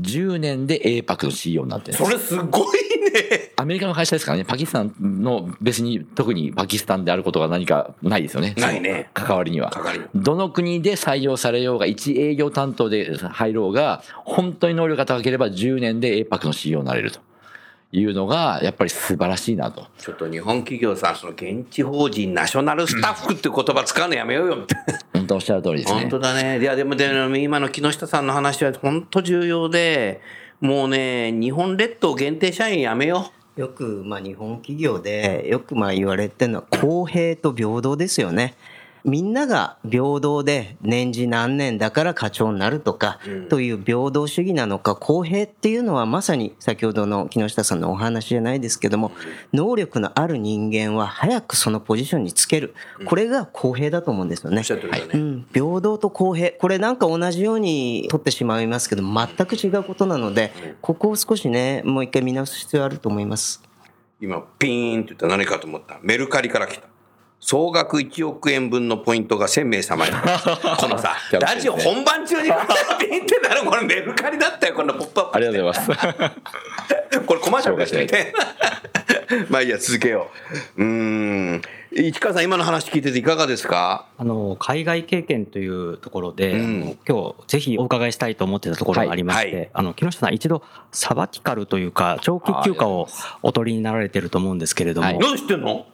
[0.00, 2.78] 10年で APAC の CEO になってるそれすごい
[3.12, 3.52] ね。
[3.56, 8.54] アメリカの会社ですからね、パキスタンの別に特にパキスタンであることが何かないですよね。
[8.56, 10.00] ないね関わりには関わり。
[10.14, 17.20] どの国で採用されようが、一営業担当で入ろうが、本当に能力が高ければ10年で APAC の CEO になれると
[17.90, 19.86] いうのが、やっぱり素晴らしいなと。
[19.98, 24.74] ちょっと日本企業さん、その現地法人ナショナルスタッフっていう言葉使うのやめようよって。
[25.14, 26.00] 本当おっしゃる通りですね。
[26.00, 26.60] 本当だね。
[26.60, 30.20] いや、でも、でも今の木下さんの話は本当重要で、
[30.60, 38.54] もうね、日本列島限定社員やめよよく、まあ、日本企業でよくまあ言われてるのは公平と平等ですよね。
[39.04, 49.12] みんなが平等で年次何年だから課長になるとかという平等主義なのか公平っていうのはまさに先ほどの木下さんのお話じゃないですけども
[49.52, 52.74] 能力のある人間は早くそのポジションにつける。
[53.04, 54.62] これが公平だと思うんですよね。
[54.62, 56.52] 平等と公平。
[56.52, 63.62] これなんか同じように取ってしまいますけど全く違うことなのでここを少しねもう一回見直す必要あると思います。
[64.20, 66.00] 今、ピーンって言ったら何かと思った。
[66.02, 66.88] メルカリから来た。
[67.40, 70.12] 総額1億円分のポイントが1000名様に。
[70.78, 75.36] このさ、ラジオ本番中にピーンってなるこれメルカリだったよ、このポップアップ。
[75.36, 77.20] ありがとうございます。
[77.26, 78.32] これコマーシャルです紹
[79.36, 79.46] み。
[79.50, 80.30] まあいいや、続けよ
[80.76, 80.82] う。
[80.82, 80.88] うー
[81.56, 81.62] ん。
[81.92, 84.06] 市川さん、今の話聞いてていかがですか？
[84.18, 93.08] あの海外経験というところで、うん今日ぜひお伺いしたいと思ってたところがありまして、はいはいあの木下さん一度サバティカルというか長期休暇を
[93.42, 95.86] お取りになられてると思うんですけれども、はい何知ってんの？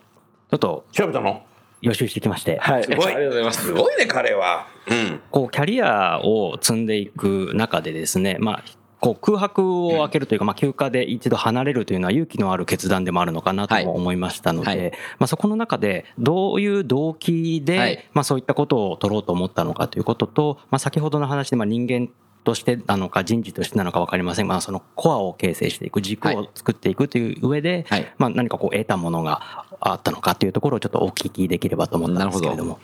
[0.56, 1.42] っと調べたの？
[1.80, 2.84] 予習してきまして、はい。
[2.84, 3.06] すごい。
[3.06, 3.66] ありがとうございます。
[3.66, 4.66] すごいね、彼は。
[4.88, 5.20] うん。
[5.30, 8.64] こうキャリアを積んでいく中でですね、まあ
[9.00, 22.08] こう空白を空けるというか、まあ、休暇で一度離れるというのは勇気のある決断でもあるのかなとも思いましたので、はいはいまあ、そこの中でどういう動機で、はいまあ、そういったことを取ろうと思ったのかということと、まあ、先ほどの話でまあ人間
[22.44, 24.46] としてなのか人事としてなのか分かりません。
[24.46, 28.14] が、まあ、そのコアを形成していく軸を作っていくという上で、はい。
[28.18, 32.78] まあ、何かこう得たものがあったのかというところをちょっとお聞きできればと思ったんですけれども。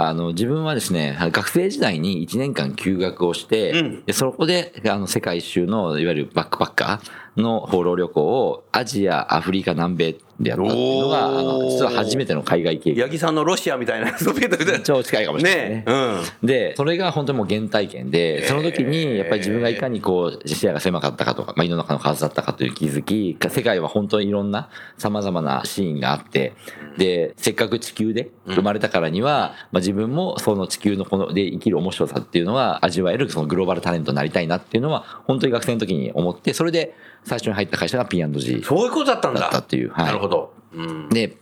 [0.00, 4.04] あの、自分はですね、学生時代に1年間休学をして、うん。
[4.04, 13.04] でそこで、あの、世界一周の、いわゆるバックパッカーの放浪旅行を、アジア、アフリカ、南米でやったっていうのが、あの、実は初めての海外経験。
[13.04, 14.80] 八木さんのロシアみたいなソビエトみたいな。
[14.84, 16.46] 超近いかもしれないねねうん。
[16.46, 26.52] で、それが本当にもう原体験で、その時にやっぱり自分がいかにこう視野が狭かったかとか、まあ、世の中の数だったかという気づき、世界は本当にいろんな様々なシーンがあって、
[26.96, 39.40] で、せっかく地球で生まれたからには、まあ、自分もその地球のこので生きる面白さっていうのは味わえるそのグローバルタレントになりたいなっていうのは、本当に学生の時に思って、それで最初に入った会社が P&G そういうことだったんだ。
[39.40, 39.90] だったっていう。
[39.90, 40.27] はいなるほど。
[40.74, 41.08] うん。
[41.08, 41.36] で、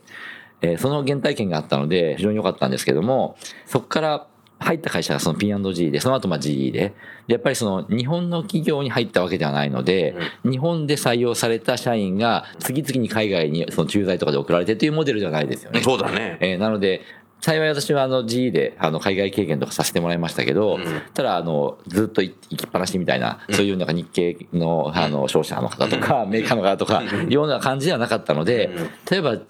[0.62, 4.26] えーその原体験があったので非常に良かったんですけども、そこから
[4.58, 6.94] 入った会社がその P&G で、その後まあ GE で、
[7.26, 15.82] でやっぱりその日本の企業に入ったわけではないので、日本で採用された社員が次々に海外にその駐在とかで送られてというモデルじゃないですよね。
[15.82, 16.38] そうだね。
[16.40, 17.02] えーなので、
[17.46, 20.80] 幸い私はあの GE であの海外経験とかさせてもらいましたけど、
[21.14, 28.68] ただあのずっと行きっぱなしみたいな、そういうなんか日系のあの商社の方とか、メーカーの方とか、いうような感じではなかったので、
[29.08, 29.42] 例えば、比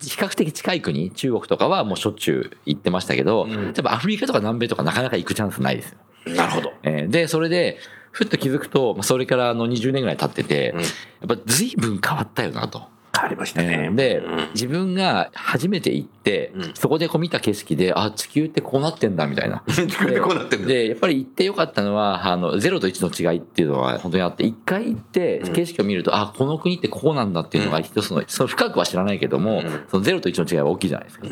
[0.00, 5.90] 較的近い国、中国とかはもうしょっちゅう行ってましたけど、例えばアフリカとか南米とかなかなか行くチャンスないです
[6.26, 6.34] よ。
[6.34, 6.72] なるほど。
[6.82, 7.78] えーで、それで、
[8.10, 10.74] ふっと気づくと、まあそれからあの20年ぐらい経ってて、
[11.20, 12.88] やっぱ随分変わったよなと。
[13.14, 13.94] 変わりましたえねー。
[13.94, 19.62] でうん、自分が初めて行って、そこでこう見た景色で、あ、地球ってこうなってんだ、みたいな。
[19.68, 20.68] 地球ってこうなってんだ。
[20.68, 31.26] で、やっぱり行ってよかったのは、あの、0と1の違いっていうのは本当にあって、一回行って景色を見ると、あ、この国ってこうなんだっていうのが一つの、その深くは知らないけども、その0と1の違いは大きいじゃないですか。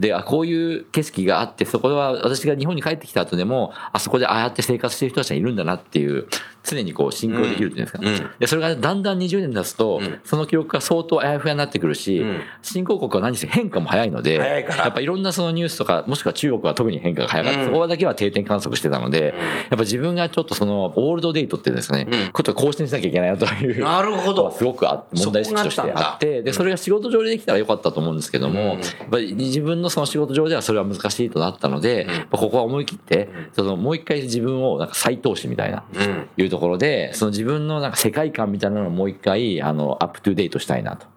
[0.00, 6.26] で、あ、こういう景色があって、そこは私が日本に帰ってきた後でも、あそこでああやって生活してる人たちがいるんだなっていう、
[6.64, 8.30] 常にこう、シンクロできるっていうんですか。
[8.38, 12.24] で、それがだんだん20年経つと、その記録が相当あやふやになってくるし、
[12.62, 14.84] 新興国は何せ変化も早いので、早いから。
[14.84, 17.64] やっぱいろんなそのニュースとか、もしくは中国は特に変化が早かった。
[17.64, 23.82] そこだけは定点観測してたので、やっぱ自分がちょっとその、オールドデートっていうんですかね、ことを更新しなきゃいけないなという。
[23.82, 24.50] なるほど。
[24.50, 28.78] すごくあ問題意識としてあって、で、それが仕事上でできたらよかったと思うんですけども、やっ
[29.10, 35.84] ぱり自分のその仕事上ではそれは難しいとなったので、ここは思い切って、そのもう一回自分をなんか再投資みたいな、
[36.36, 41.11] いうところで、その自分のなんか世界観みたいなのをもう一回、あの、アップトゥデートしたいなと。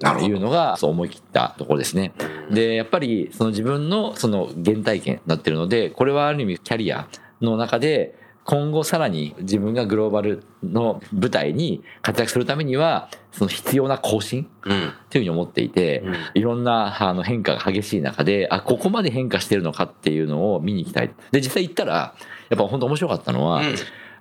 [0.00, 2.12] なるほどいうのがそう思い切ったところですね。
[2.50, 7.08] で、やっぱりその自分のその原体験になってるので、これはある意味キャリア
[7.40, 14.88] の中で今後さらに自分がグローバルの舞台に活躍するためには、その必要な更新うん。
[14.88, 16.02] っていうふうに思っていて、
[16.34, 21.12] いろんなあの変化が激しい中で、あ、ここまで変化してるのかっていうのを見に行きたい。
[21.30, 22.14] で、実際行ったら、
[22.48, 23.62] やっぱ本当面白かったのは、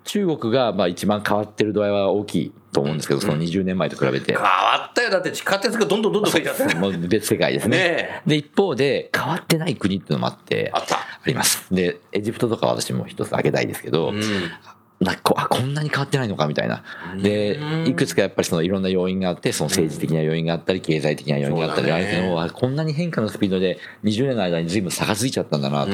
[0.03, 4.33] 中国がまあ一番変わってる度合いは大きいと思うんですけど、その20年前と比べて。
[4.33, 5.09] 変わったよ。
[5.09, 6.75] だって地下鉄がどんどんどんどん増えちゃって。
[6.75, 7.77] もう別世界ですね。
[7.77, 11.65] ねで、一方で、変わってない国っていうのもあって、あったあります。
[11.73, 14.21] で、エジプトとか私も一つ挙げたいですけど、うん。
[14.99, 16.83] なんかこあこんなに変わってないのかみたいな。
[17.21, 25.91] で、いくつかやっぱりそのいろんな要因があって、その政治的な要因があったり、経済的な要因があったり、そうだねあれこんなに変化のスピードで20年の間に随分差がついちゃったんだなと。
[25.91, 25.93] っ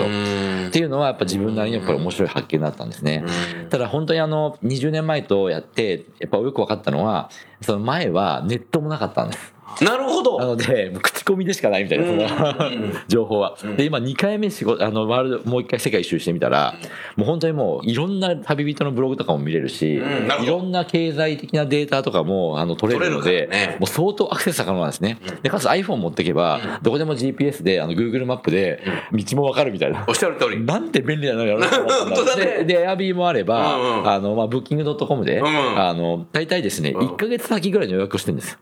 [0.71, 3.23] ていうのはやっぱ自分なりにやっぱり面白い発見だったんですね。
[3.69, 7.29] ただ本当にあの20年前とやって、やっぱよく分かったのは、
[7.61, 9.54] その前はネットもなかったんです。
[9.81, 10.39] なるほど。
[10.39, 13.57] なので、口コミでしかないみたいな、その、情報は。
[13.77, 16.75] で、今2回目仕事、あの、ワールド、もう一回世界一周してみたら、
[17.15, 19.99] もう本当にもう、いろんな旅人のブログとかも見れるし、ん。
[19.99, 20.43] なるほど。
[20.43, 25.19] いろんな経済的なデータとかも、あの、取れるのでね、もう相当アクセス可能なんですね。
[25.43, 30.05] で、かつ iPhone 持ってけば、どこでも GPS で、あの、Google マップで、道もわかるみたいな。
[30.07, 30.63] おっしゃる通り。
[30.63, 32.45] なんて便利なのやろうと思ったんだ本当だね。
[32.59, 34.09] で、で、エアビーもあれば、うんうん。
[34.09, 35.45] あの、まあ、ブッキングドットコムで、ん。
[35.45, 38.59] あの、大体ですね、1ヶ月先ぐらいの予約をしてるんですよ。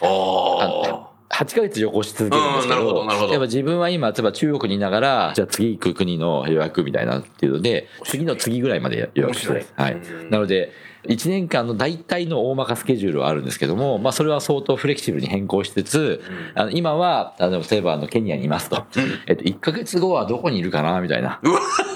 [0.00, 9.96] おあの8ヶ月旅行し続けるんですけど、やっぱ自分は今、例えば中国にいながら、じゃあ次行く国の予約みたいなっていうので、次の次ぐらいまで予約してはい。
[10.30, 10.70] なので、
[11.08, 16.22] 1年間の大体の大まかスケジュールはあるんですけども、まあそれは相当フレキシブルに変更しつつ、
[16.54, 18.84] あの今は、あの例えばあのケニアにいますと、
[19.26, 21.40] えっと、1ヶ月後はどこにいるかなみたいな。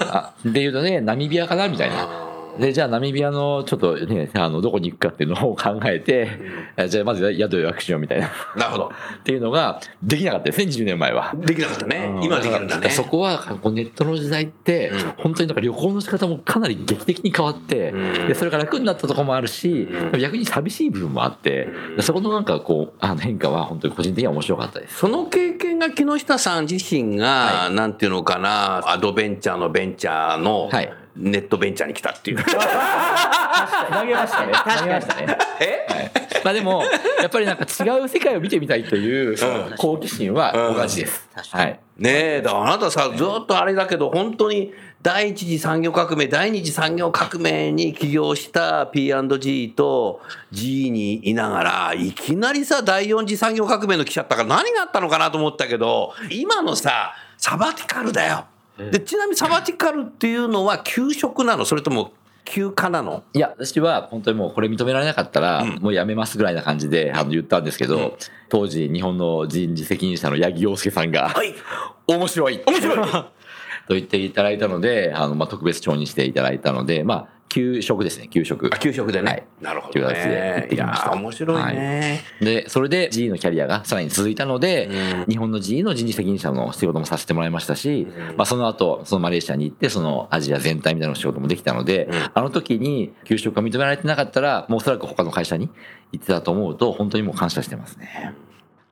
[0.01, 2.28] あっていうとね、ナミビアかなみたいな。
[2.59, 6.29] で、じゃあナミビアのちょっとね、あの、どこに行くかっていうのを考えて、
[6.75, 8.29] えじゃあまず宿予約しようみたいな。
[8.55, 8.91] なるほど。
[9.19, 11.33] っていうのができなかったですね、20年前は。
[11.37, 12.19] できなかったね。
[12.21, 12.89] 今できるんだね。
[12.89, 17.93] そこは、こうネットの時代って、本当になんか旅行の仕方もかなり劇的に変わって、
[18.27, 19.87] でそれが楽になったところもあるし、
[20.19, 21.69] 逆に寂しい部分もあって、
[22.01, 24.97] そこのなんかこう、あの変化は本当に個人的には面白かったです。
[24.97, 32.37] その経験が木下さん自身が、なんていうのかな、アドベンチャーのベンチャーのはいネットベンチャーに来たっていう。
[32.43, 34.53] 投げましたね。
[34.79, 35.37] 投げましたね。
[35.59, 35.85] え？
[35.89, 36.11] はい、
[36.45, 36.83] まあでも、
[37.21, 39.35] やっぱりなんか違う世界を見てみたいという
[39.77, 41.29] 好奇心は同じです。
[41.51, 41.79] はい。
[41.97, 58.45] ねえ、だからあなたさ、ずっとあれだけど、本当に第一次産業革命、第二次産業革命に起業した P&G と G にいながら、いきなりさ、第四次産業革命の来ちゃったから何があったのかなと思ったけど、今のさ、サバティカルだよ。
[58.91, 61.65] で、ちなみにサバティカルっていうのは休職なの？
[61.65, 62.13] それとも
[62.45, 63.23] 休暇なの？
[63.33, 68.17] いや、私は本当にもうこれ認められなかったら、もうやめますぐらいな感じであの言ったんですけど、
[68.49, 71.53] 当時日本の人事責任者の八木陽介さんが、はい。
[72.07, 72.61] 面白い。
[72.65, 73.07] 面白い。
[73.89, 78.69] と言っていただいたので、あの、まあ、特別賞にしていただいたので、まあ、給食ですね、給食。
[78.71, 79.43] あ給食でね、はい。
[79.59, 81.09] なるほどという形で行ねいやってきました。
[81.09, 85.25] ー面白いね、で、それで GE のキャリアがさらに続いたので、うん。
[85.25, 88.07] 日本の GE の人事責任者の仕事もさせてもらいましたし、
[88.37, 92.31] まあその後、そのマレーシアに行って、そのアジア全体みたいな仕事もできたので、ん。
[92.33, 95.69] あの時に給食が認められてなかったら、もうおそらく他の会社に
[96.11, 98.35] 行ってたと思うと、本当にもう感謝してますね。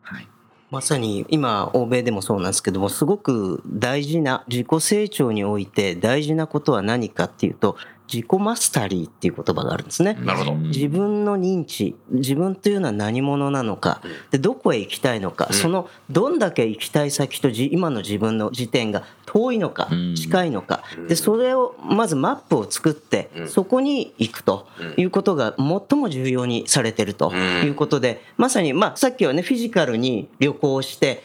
[0.01, 0.27] はい。
[0.69, 7.77] まさに今欧米でもそうなんですけどもすごく大事な自己成長において大事なことは何かっていうと
[8.11, 10.17] 自己マスタリーっていう言葉があるんですね。
[10.21, 10.53] なるほど。
[10.55, 14.01] 自分の認知自分というのは何者なのか。
[14.31, 20.15] でどこへ行きたいのか、そのどんだけ行きたい先とじ今の自分の時点が遠いのかうん。
[20.15, 20.83] 近いのか。
[21.07, 31.21] でそれをまずマップを作ってそこに行くということが最も重要にされてるということでまさにまあさっきはねフィジカルに旅行して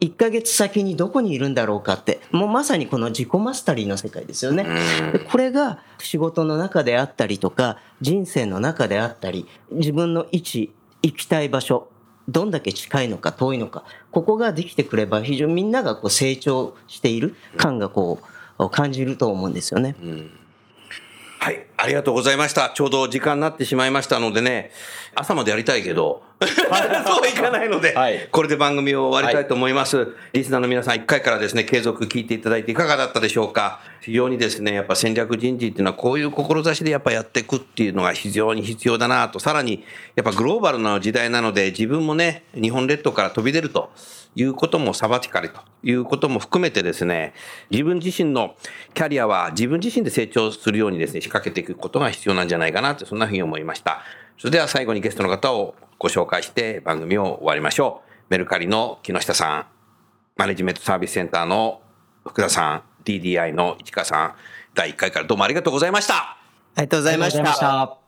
[0.00, 4.64] 1ヶ月先にどこにいるんだろうかってもうまさにこの自己マスタリーの世界ですよね。
[5.12, 11.88] でこれが仕事の中であったりとか人生の中であったり自分の位置行きたい場所
[12.28, 18.20] どんだけ近いのか遠いのかここができてくれば非常にみんながこう成長している感がこ
[18.58, 19.96] う感じると思うんですよね。
[21.38, 22.70] はい、ありがとうございました。
[22.74, 24.72] ちょうど時間になってしまいましたのでね、
[25.14, 30.08] 朝までやりたいけど、 そうはいかないので、はいこれで番組を終わりたいと思います。
[30.32, 33.78] リスナーの皆さん、1回からですね、継続聞いていただいていかがだったでしょうか。
[34.00, 39.38] 非常にですね、やっぱ戦略人事っていうのはこういう志でやっぱやっていくっていうのが非常に必要だなと。
[39.38, 39.84] さらに、
[40.16, 43.90] やっぱグローバルな時代なので、自分もね、日本列島から飛び出ると。
[44.34, 47.34] いうこともサバティカルということも含めてですね、
[47.70, 48.54] 自分自身の
[48.94, 54.02] キャリアは自分自身で成長するようにですね、仕掛けていくことが必要なんじゃないかなと、そんなふうに思いました。
[54.38, 58.08] それでは最後にゲストの方をご紹介して番組を終わりましょう。
[58.30, 59.66] メルカリの木下さん、
[60.36, 61.80] マネジメントサービスセンターの
[62.26, 64.34] 福田さん、DDI の市川さん、
[64.74, 66.14] 第1回からどうもありがとうございました。
[66.14, 66.38] あ
[66.76, 67.58] りがとうございまし。
[67.58, 68.07] た。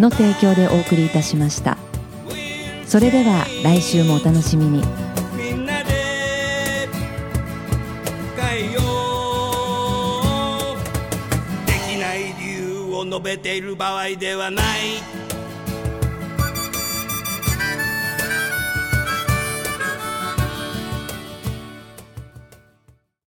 [0.00, 1.78] の提供でお送りいたしました。
[2.86, 4.82] それでは来週もお楽しみに。
[5.36, 6.88] みんなで
[8.36, 8.80] 変えよ。
[10.74, 15.23] うできない理由を述べている場合ではない。